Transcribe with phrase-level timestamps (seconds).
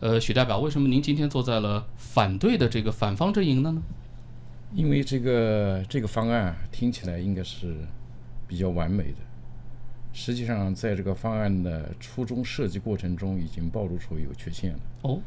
[0.00, 3.82] 呃，许代表，为什么您今天坐在了反对的这个反方阵营的呢？
[4.74, 7.76] 因为这个这个方案听起来应该是
[8.48, 9.18] 比较完美的，
[10.14, 14.80] 实际上在这个方案的初衷设计过程中已经暴露出有缺陷了。
[15.02, 15.20] 哦，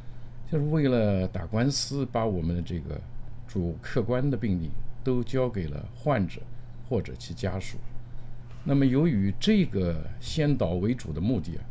[0.51, 2.99] 就是为了打官司，把我们的这个
[3.47, 4.71] 主客观的病例
[5.03, 6.41] 都交给了患者
[6.89, 7.77] 或者其家属。
[8.63, 11.61] 那么，由于这个先导为主的目的啊，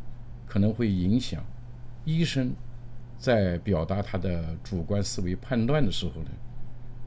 [0.45, 1.43] 可能会影响
[2.05, 2.53] 医生
[3.23, 6.29] 在表达他的主观思维判断的时候呢，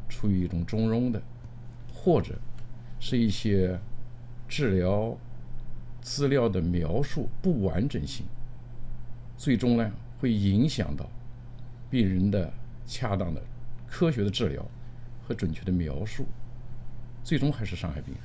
[0.09, 1.21] 处于一种中庸的，
[1.93, 2.39] 或者
[2.99, 3.79] 是一些
[4.49, 5.15] 治疗
[6.01, 8.25] 资料的描述不完整性，
[9.37, 11.07] 最终呢会影响到
[11.91, 12.51] 病人的
[12.87, 13.43] 恰当的、
[13.87, 14.67] 科学的治疗
[15.23, 16.25] 和准确的描述，
[17.23, 18.23] 最终还是伤害病人。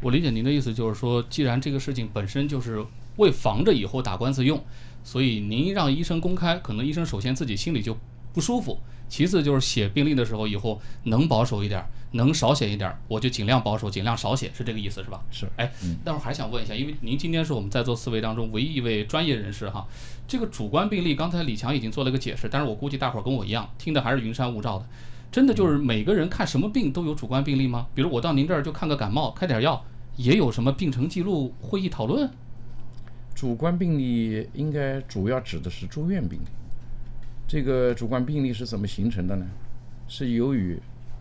[0.00, 2.86] 我理解您的意思，就是说，既然这个事情本身就是
[3.16, 4.62] 为防着以后打官司用，
[5.04, 7.96] 所以您让医生公开，可能医生首先自己心里就
[8.32, 15.22] 不舒服，其次就是写病历的时候，以后能保守一点，能少写一点，我就尽量保守，尽量少写，是这个意思，是吧？
[15.30, 15.48] 是。
[15.56, 15.72] 哎，
[16.04, 19.86] 待会儿还想问一下，因为您今天是我们在座四位当中唯一一位专业人士哈，
[20.28, 24.86] 这个主观病例，刚才李强已经做了个解释，但是我估计大伙儿跟我一样，听的还是云山雾罩的。
[25.32, 27.86] 真的就是每个人看什么病都有主观病例吗？
[27.94, 29.84] 比如我到您这儿就看个感冒，开点药，
[30.16, 32.30] 也有什么病程记录、会议讨论？
[33.36, 36.46] 主观病例应该主要指的是住院病例。
[37.46, 39.46] 这个主观病例是怎么形成的呢？
[40.08, 40.80] 是由于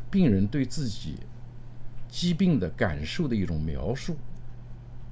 [0.10, 1.18] 病人对自己
[2.08, 4.16] 疾病的感受的一种描述，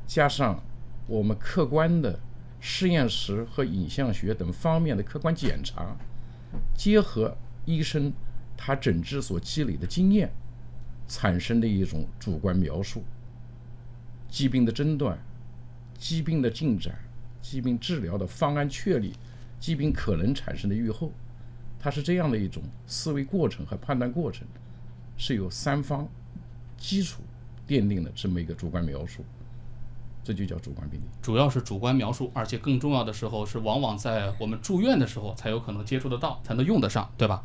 [0.08, 0.64] 加上
[1.06, 2.18] 我们客观的
[2.62, 5.98] 实验室和影像学等方面的客观检查，
[6.74, 8.12] 结合医生。
[8.56, 10.32] 他诊治所积累的经验
[11.08, 13.04] 产生的一种主观描述，
[14.30, 15.18] 疾病的诊断、
[16.04, 16.94] 疾病的进展、
[17.42, 19.14] 疾病治疗的方案确立、
[19.58, 21.10] 疾病可能产生的预后，
[21.80, 24.46] 它是这样的一种思维过程和判断过程，
[25.16, 26.06] 是由三方
[26.78, 27.22] 基础
[27.66, 29.24] 奠定的这么一个主观描述，
[30.26, 31.06] 这就叫主观病例。
[31.22, 37.42] 主要是主观描述，而且更重要的时候是往往在我们住院的时候才有可能接触得到，才能用得上，对吧？